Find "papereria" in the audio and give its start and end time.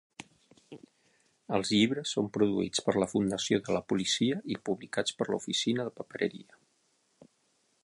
6.01-6.61